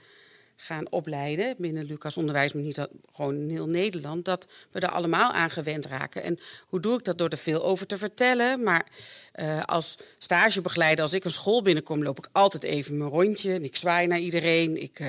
[0.62, 4.88] gaan opleiden binnen Lucas Onderwijs, maar niet dat- gewoon in heel Nederland, dat we er
[4.90, 6.22] allemaal aan gewend raken.
[6.22, 7.18] En hoe doe ik dat?
[7.18, 8.62] Door er veel over te vertellen.
[8.62, 8.86] Maar
[9.32, 13.52] eh, als stagebegeleider, als ik een school binnenkom, loop ik altijd even mijn rondje.
[13.52, 14.82] En ik zwaai naar iedereen.
[14.82, 15.00] Ik,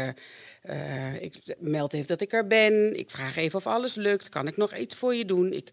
[0.62, 3.00] eh, ik meld even dat ik er ben.
[3.00, 4.30] Ik vraag even of alles lukt.
[4.30, 5.54] Kan ik nog iets voor je doen?
[5.54, 5.70] Ik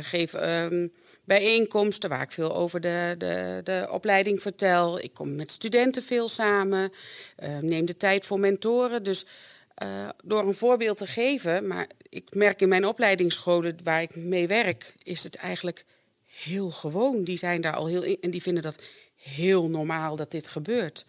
[0.00, 0.86] geef ehm,
[1.28, 5.00] bijeenkomsten waar ik veel over de, de, de opleiding vertel.
[5.00, 6.92] Ik kom met studenten veel samen.
[7.36, 9.02] eh, neem de tijd voor mentoren.
[9.02, 9.26] Dus
[9.74, 14.46] eh, door een voorbeeld te geven, maar ik merk in mijn opleidingsscholen waar ik mee
[14.46, 15.84] werk, is het eigenlijk
[16.26, 17.24] heel gewoon.
[17.24, 18.82] Die zijn daar al heel in en die vinden dat
[19.14, 21.04] heel normaal dat dit gebeurt.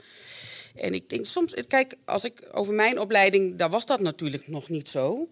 [0.75, 4.69] En ik denk soms, kijk, als ik over mijn opleiding, daar was dat natuurlijk nog
[4.69, 5.29] niet zo.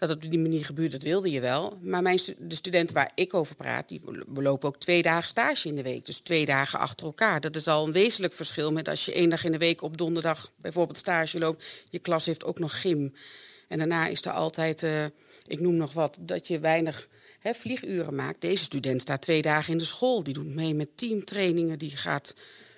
[0.00, 1.78] Dat op die manier gebeurt, dat wilde je wel.
[1.82, 4.00] Maar mijn, de studenten waar ik over praat, die
[4.34, 6.06] lopen ook twee dagen stage in de week.
[6.06, 7.40] Dus twee dagen achter elkaar.
[7.40, 9.96] Dat is al een wezenlijk verschil met als je één dag in de week op
[9.96, 11.64] donderdag bijvoorbeeld stage loopt.
[11.90, 13.14] Je klas heeft ook nog gym.
[13.68, 15.04] En daarna is er altijd, eh,
[15.46, 17.08] ik noem nog wat, dat je weinig
[17.38, 18.40] hè, vlieguren maakt.
[18.40, 20.22] Deze student staat twee dagen in de school.
[20.22, 21.78] Die doet mee met teamtrainingen.
[21.78, 22.34] Die gaat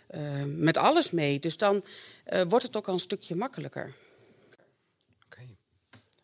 [0.06, 1.38] eh, met alles mee.
[1.38, 1.84] Dus dan
[2.24, 3.94] eh, wordt het ook al een stukje makkelijker.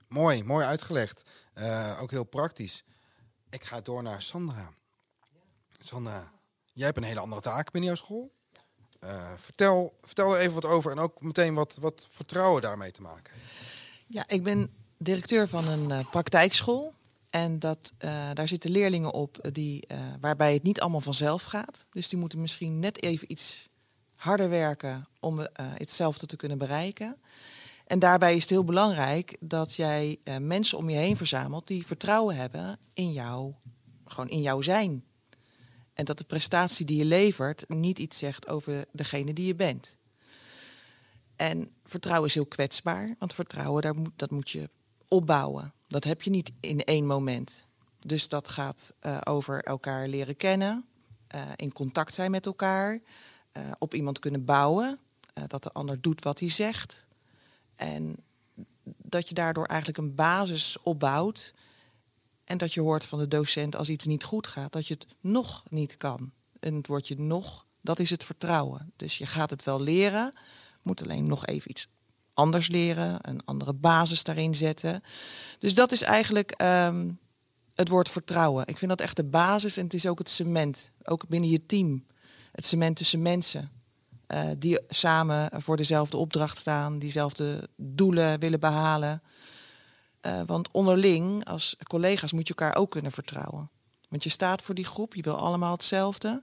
[0.08, 1.22] Mooi, mooi uitgelegd.
[1.52, 2.84] Eh, ook heel praktisch.
[3.50, 4.70] Ik ga door naar Sandra.
[5.78, 6.32] Sandra,
[6.72, 8.32] jij hebt een hele andere taak binnen jouw school.
[9.00, 13.02] Eh, vertel, vertel er even wat over en ook meteen wat, wat vertrouwen daarmee te
[13.02, 13.34] maken.
[14.06, 16.94] Ja, ik ben directeur van een uh, praktijkschool.
[17.30, 17.92] En dat,
[18.34, 19.86] daar zitten leerlingen op die,
[20.20, 21.84] waarbij het niet allemaal vanzelf gaat.
[21.90, 23.68] Dus die moeten misschien net even iets
[24.14, 27.16] harder werken om hetzelfde te kunnen bereiken.
[27.88, 32.36] En daarbij is het heel belangrijk dat jij mensen om je heen verzamelt die vertrouwen
[32.36, 33.54] hebben in jou,
[34.04, 35.04] gewoon in jouw zijn.
[35.92, 39.96] En dat de prestatie die je levert niet iets zegt over degene die je bent.
[41.36, 44.70] En vertrouwen is heel kwetsbaar, want vertrouwen daar moet, dat moet je
[45.08, 45.72] opbouwen.
[45.86, 47.66] Dat heb je niet in één moment.
[47.98, 50.84] Dus dat gaat uh, over elkaar leren kennen,
[51.34, 53.00] uh, in contact zijn met elkaar,
[53.78, 54.98] op iemand kunnen bouwen,
[55.46, 57.06] dat de ander doet wat hij zegt.
[57.78, 58.16] En
[58.96, 61.54] dat je daardoor eigenlijk een basis opbouwt
[62.44, 65.06] en dat je hoort van de docent als iets niet goed gaat, dat je het
[65.20, 66.32] nog niet kan.
[66.60, 68.92] En het woordje nog, dat is het vertrouwen.
[68.96, 70.32] Dus je gaat het wel leren,
[70.82, 71.88] moet alleen nog even iets
[72.32, 75.02] anders leren, een andere basis daarin zetten.
[75.58, 77.10] Dus dat is eigenlijk ehm,
[77.74, 78.66] het woord vertrouwen.
[78.66, 81.66] Ik vind dat echt de basis en het is ook het cement, ook binnen je
[81.66, 82.06] team.
[82.52, 83.70] Het cement tussen mensen.
[84.34, 89.22] Uh, die samen voor dezelfde opdracht staan, diezelfde doelen willen behalen.
[90.26, 93.70] Uh, want onderling, als collega's, moet je elkaar ook kunnen vertrouwen.
[94.08, 96.42] Want je staat voor die groep, je wil allemaal hetzelfde.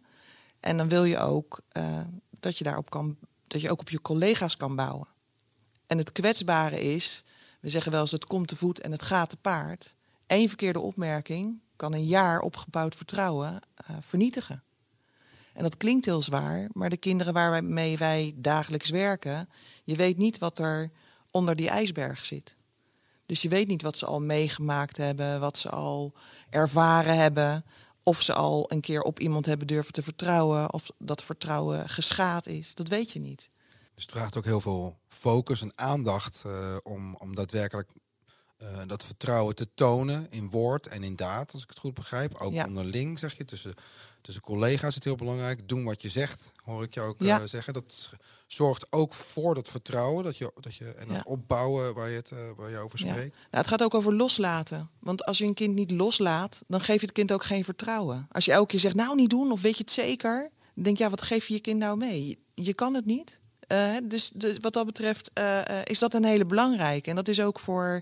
[0.60, 2.00] En dan wil je ook uh,
[2.40, 3.18] dat je daarop kan,
[3.48, 5.08] dat je ook op je collega's kan bouwen.
[5.88, 7.24] En het kwetsbare is,
[7.62, 9.96] we zeggen wel eens het komt te voet en het gaat te paard.
[10.28, 13.60] Eén verkeerde opmerking kan een jaar opgebouwd vertrouwen
[14.00, 14.65] vernietigen.
[15.56, 19.50] En dat klinkt heel zwaar, maar de kinderen waarmee wij dagelijks werken,
[19.84, 20.92] je weet niet wat er
[21.32, 22.56] onder die ijsberg zit.
[23.26, 26.14] Dus je weet niet wat ze al meegemaakt hebben, wat ze al
[26.50, 27.66] ervaren hebben.
[28.04, 30.74] Of ze al een keer op iemand hebben durven te vertrouwen.
[30.74, 32.76] Of dat vertrouwen geschaad is.
[32.76, 33.50] Dat weet je niet.
[33.94, 37.90] Dus het vraagt ook heel veel focus en aandacht uh, om, om daadwerkelijk
[38.72, 42.36] uh, dat vertrouwen te tonen in woord en in daad, als ik het goed begrijp.
[42.36, 42.66] Ook ja.
[42.66, 43.74] onderling, zeg je, tussen
[44.26, 45.70] tussen collega's is het heel belangrijk.
[45.70, 47.40] Doen wat je zegt, hoor ik jou ook ja.
[47.40, 47.74] uh, zeggen.
[47.74, 48.12] Dat
[48.48, 51.24] zorgt ook voor dat vertrouwen dat je, dat je, en dat ja.
[51.26, 53.36] opbouwen waar je, het, uh, waar je over spreekt.
[53.36, 53.48] Ja.
[53.52, 54.90] Nou, het gaat ook over loslaten.
[55.00, 58.28] Want als je een kind niet loslaat, dan geef je het kind ook geen vertrouwen.
[58.32, 60.50] Als je elke keer zegt, nou niet doen, of weet je het zeker?
[60.74, 62.40] Dan denk je, ja, wat geef je je kind nou mee?
[62.54, 63.42] Je kan het niet.
[63.68, 65.32] Uh, dus de, wat dat betreft
[65.84, 67.10] is dat een hele belangrijke.
[67.10, 68.02] En dat is ook voor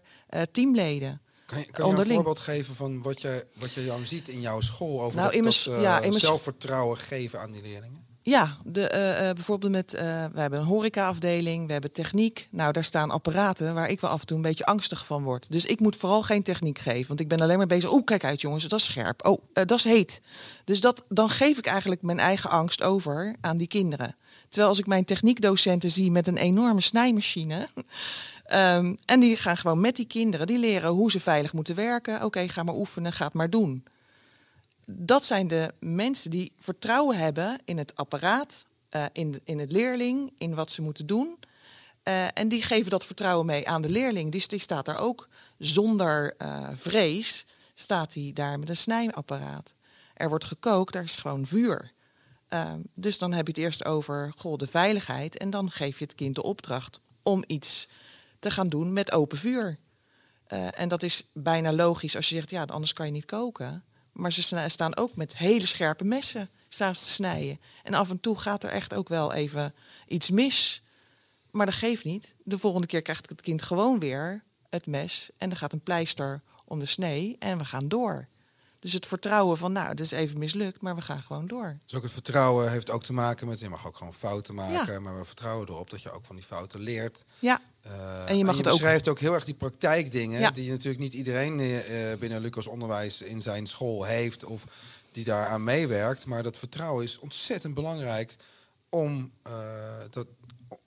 [0.52, 1.21] teamleden.
[1.45, 4.41] Kan je, kan je een voorbeeld geven van wat je, wat je dan ziet in
[4.41, 8.02] jouw school over nou, dat, dat ja, zelfvertrouwen geven aan die leerlingen?
[8.26, 10.02] Ja, de, uh, bijvoorbeeld met, uh,
[10.34, 12.47] we hebben een horecaafdeling, we hebben techniek.
[12.52, 15.52] Nou, daar staan apparaten waar ik wel af en toe een beetje angstig van word.
[15.52, 17.89] Dus ik moet vooral geen techniek geven, want ik ben alleen maar bezig.
[17.89, 19.26] Oh, kijk uit jongens, dat is scherp.
[19.26, 20.21] Oh, dat is heet.
[20.65, 24.15] Dus dat, dan geef ik eigenlijk mijn eigen angst over aan die kinderen.
[24.53, 27.69] Terwijl als ik mijn techniekdocenten zie met een enorme snijmachine,
[28.53, 32.23] Um, en die gaan gewoon met die kinderen, die leren hoe ze veilig moeten werken.
[32.23, 33.83] Oké, ga maar oefenen, ga het maar doen.
[34.85, 40.33] Dat zijn de mensen die vertrouwen hebben in het apparaat, uh, in, in het leerling,
[40.37, 41.39] in wat ze moeten doen.
[42.03, 44.31] Uh, en die geven dat vertrouwen mee aan de leerling.
[44.31, 49.73] Dus die staat daar ook zonder uh, vrees, staat hij daar met een snijapparaat.
[50.13, 51.91] Er wordt gekookt, er is gewoon vuur.
[52.53, 55.37] Uh, dus dan heb je het eerst over goh, de veiligheid.
[55.37, 57.87] En dan geef je het kind de opdracht om iets
[58.39, 59.79] te gaan doen met open vuur.
[60.47, 63.83] Uh, en dat is bijna logisch als je zegt, ja, anders kan je niet koken.
[64.11, 67.59] Maar ze staan ook met hele scherpe messen staan ze te snijden.
[67.83, 69.73] En af en toe gaat er echt ook wel even
[70.07, 70.83] iets mis.
[71.51, 72.35] Maar dat geeft niet.
[72.43, 75.29] De volgende keer krijgt het kind gewoon weer het mes.
[75.37, 78.27] En er gaat een pleister om de snee en we gaan door.
[78.83, 81.77] Dus het vertrouwen van, nou, het is even mislukt, maar we gaan gewoon door.
[81.85, 84.93] Dus ook het vertrouwen heeft ook te maken met, je mag ook gewoon fouten maken,
[84.93, 84.99] ja.
[84.99, 87.23] maar we vertrouwen erop dat je ook van die fouten leert.
[87.39, 87.61] Ja.
[87.87, 89.13] Uh, en je mag en je het beschrijft ook...
[89.13, 90.51] ook heel erg die praktijkdingen, ja.
[90.51, 91.77] die natuurlijk niet iedereen uh,
[92.19, 94.63] binnen Lucas Onderwijs in zijn school heeft of
[95.11, 96.25] die daaraan meewerkt.
[96.25, 98.35] Maar dat vertrouwen is ontzettend belangrijk
[98.89, 99.53] om, uh,
[100.09, 100.27] dat,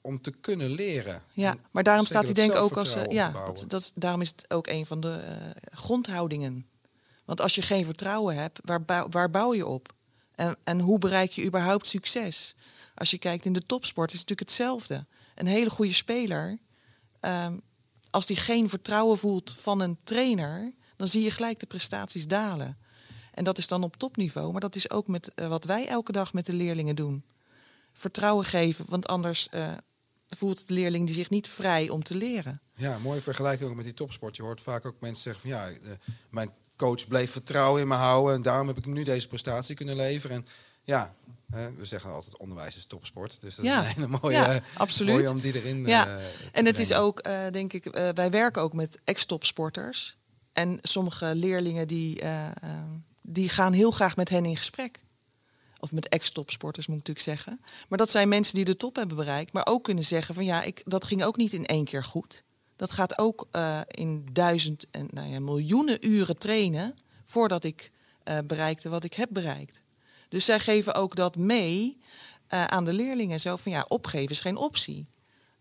[0.01, 1.23] om te kunnen leren.
[1.33, 2.97] Ja, maar daarom staat hij denk ik ook als...
[3.09, 5.21] ja, dat, dat, daarom is het ook een van de
[5.73, 6.67] grondhoudingen
[7.27, 9.95] want als je geen vertrouwen hebt, waar, waar bouw je op?
[10.35, 12.55] En, en hoe bereik je überhaupt succes?
[12.95, 15.07] Als je kijkt in de topsport is het natuurlijk hetzelfde.
[15.35, 16.59] Een hele goede speler,
[17.21, 17.61] um,
[18.11, 22.79] als die geen vertrouwen voelt van een trainer, dan zie je gelijk de prestaties dalen.
[23.33, 26.13] En dat is dan op topniveau, maar dat is ook met uh, wat wij elke
[26.13, 27.25] dag met de leerlingen doen.
[27.93, 29.73] Vertrouwen geven, want anders uh,
[30.29, 32.61] voelt de leerling die zich niet vrij om te leren.
[32.75, 34.37] Ja, mooie vergelijking ook met die topsport.
[34.37, 35.99] Je hoort vaak ook mensen zeggen van ja, de,
[36.31, 38.35] mijn coach bleef vertrouwen in me houden.
[38.35, 40.37] En daarom heb ik nu deze prestatie kunnen leveren.
[40.37, 40.47] En
[40.83, 41.15] Ja,
[41.51, 43.39] hè, we zeggen altijd onderwijs is topsport.
[43.41, 43.83] Dus dat Ja.
[43.83, 45.15] is een hele mooie, Ja, absoluut.
[45.15, 46.07] mooie om die erin Ja.
[46.19, 50.17] eh, En het is ook, eh, denk ik, eh, wij werken ook met ex-topsporters.
[50.53, 52.53] En sommige leerlingen die, eh, eh,
[53.23, 55.01] die gaan heel graag met hen in gesprek.
[55.81, 57.61] Of met ex-topsporters moet ik natuurlijk zeggen.
[57.89, 59.53] Maar dat zijn mensen die de top hebben bereikt.
[59.53, 62.45] Maar ook kunnen zeggen van ja, ik, dat ging ook niet in één keer goed.
[62.77, 67.91] Dat gaat ook eh, in duizend en nou ja, miljoenen uren trainen voordat ik
[68.23, 69.83] eh, bereikte wat ik heb bereikt.
[70.29, 71.99] Dus zij geven ook dat mee
[72.47, 73.41] eh, aan de leerlingen.
[73.41, 75.09] Zo van ja, opgeven is geen optie.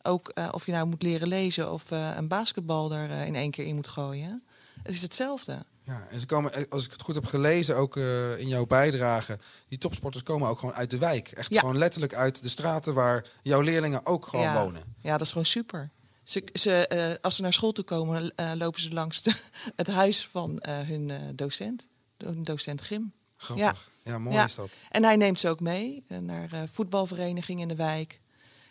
[0.02, 3.76] Ook of je nou moet leren lezen of een basketbal er in één keer in
[3.76, 4.44] moet gooien.
[4.84, 5.66] Het is hetzelfde.
[5.84, 7.96] Ja, en ze komen, als ik het goed heb gelezen, ook
[8.38, 11.28] in jouw bijdrage, die topsporters komen ook gewoon uit de wijk.
[11.28, 11.60] Echt Ja.
[11.60, 14.64] gewoon letterlijk uit de straten waar jouw leerlingen ook gewoon ja.
[14.64, 14.96] wonen.
[15.02, 15.92] Ja, dat is gewoon super.
[16.26, 19.42] Ze, ze, eh, als ze naar school toe komen, eh, lopen ze langs de-
[19.76, 21.88] het huis van eh, hun docent.
[22.18, 23.14] Hun docent gym.
[23.38, 23.92] Grappig.
[24.04, 24.46] Ja, mooi Ja.
[24.46, 24.70] is dat.
[24.90, 28.22] En hij neemt ze ook mee naar voetbalvereniging in de wijk.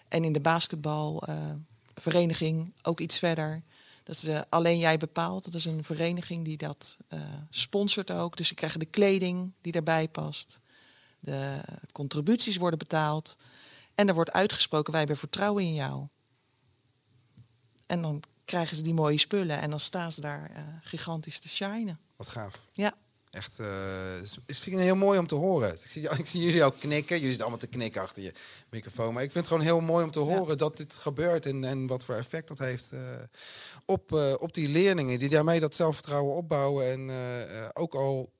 [0.08, 3.62] En in de basketbalvereniging ook iets verder.
[4.04, 5.44] Dat is alleen jij bepaalt.
[5.44, 6.96] Dat is een vereniging die dat
[7.50, 8.36] sponsort ook.
[8.36, 10.60] Dus ze krijgen de kleding die daarbij past.
[11.20, 11.60] De
[11.92, 13.36] contributies worden betaald.
[13.94, 16.06] En er wordt uitgesproken, wij hebben vertrouwen in jou.
[17.86, 19.60] En dan krijgen ze die mooie spullen.
[19.60, 21.98] En dan staan ze daar eh, gigantisch te shinen.
[22.16, 22.60] Wat gaaf.
[22.72, 22.94] Ja.
[23.30, 25.72] Echt, eh is, vind ik heel mooi om te horen.
[25.72, 27.14] Ik zie, ik zie jullie ook knikken.
[27.14, 28.32] Jullie zitten allemaal te knikken achter je
[28.70, 29.14] microfoon.
[29.14, 31.46] Maar ik vind het gewoon heel mooi om te horen dat dit gebeurt.
[31.46, 33.00] En, en wat voor effect dat heeft eh,
[33.84, 35.18] op, op die leerlingen.
[35.18, 36.90] Die daarmee dat zelfvertrouwen opbouwen.
[36.90, 37.10] En
[37.72, 38.32] ook al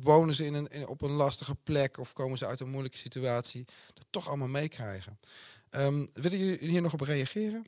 [0.00, 1.98] wonen ze in een, in- op een lastige plek.
[1.98, 3.64] Of komen ze uit een moeilijke situatie.
[3.94, 5.18] Dat toch allemaal meekrijgen.
[5.70, 7.64] Ehm, willen jullie hier nog op reageren?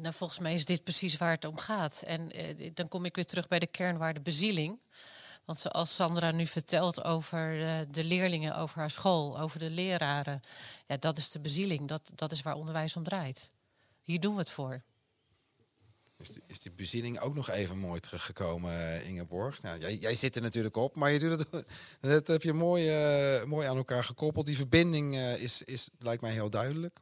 [0.00, 2.02] Nou, volgens mij is dit precies waar het om gaat.
[2.02, 4.78] En eh, dan kom ik weer terug bij de kernwaarde bezieling.
[5.44, 10.40] Want zoals Sandra nu vertelt over eh, de leerlingen, over haar school, over de leraren.
[10.86, 11.88] Ja, dat is de bezieling.
[11.88, 13.50] Dat, dat is waar onderwijs om draait.
[14.00, 14.82] Hier doen we het voor.
[16.18, 19.62] Is die, is die bezieling ook nog even mooi teruggekomen, eh, Ingeborg?
[19.62, 21.66] Nou, jij, jij zit er natuurlijk op, maar je doet het,
[22.00, 22.90] dat heb je mooi,
[23.46, 24.46] mooi aan elkaar gekoppeld.
[24.46, 26.98] Die verbinding is, is, lijkt mij heel duidelijk.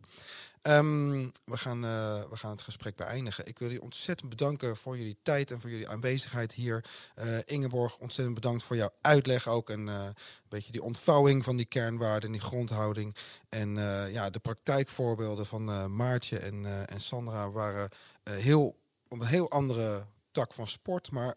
[0.64, 3.46] Ehm, we, gaan, eh, we gaan het gesprek beëindigen.
[3.46, 6.84] Ik wil jullie ontzettend bedanken voor jullie tijd en voor jullie aanwezigheid hier.
[7.14, 9.70] Eh, Ingeborg, ontzettend bedankt voor jouw uitleg ook.
[9.70, 10.14] En eh, een
[10.48, 13.16] beetje die ontvouwing van die kernwaarden en die grondhouding.
[13.48, 13.74] En
[14.12, 17.90] ja, de praktijkvoorbeelden van Maartje en, en Sandra waren
[18.30, 18.76] heel
[19.08, 21.34] op een heel andere tak van sport, maar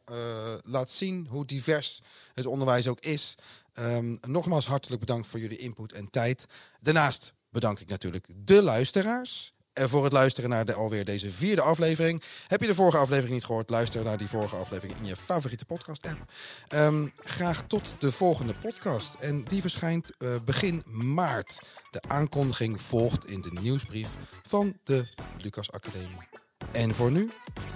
[0.61, 2.01] laat zien hoe divers
[2.33, 3.35] het onderwijs ook is.
[3.73, 6.45] Ehm, nogmaals hartelijk bedankt voor jullie input en tijd.
[6.81, 11.61] Daarnaast bedank ik natuurlijk de luisteraars en voor het luisteren naar de, alweer deze vierde
[11.61, 12.23] aflevering.
[12.47, 13.69] Heb je de vorige aflevering niet gehoord?
[13.69, 16.31] Luister naar die vorige aflevering in je favoriete podcast app.
[16.67, 19.13] Ehm, graag tot de volgende podcast.
[19.13, 21.59] En die verschijnt eh, begin maart.
[21.91, 24.09] De aankondiging volgt in de nieuwsbrief
[24.47, 26.27] van de Lucas Academie.
[26.71, 27.29] En voor nu,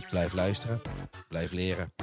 [0.10, 0.82] blijf luisteren,
[1.28, 1.94] blijf leren.